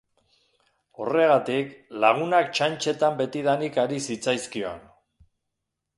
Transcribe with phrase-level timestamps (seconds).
[1.03, 4.85] Horregatik, lagunak txantxetan betidanik ari zitzaizkion.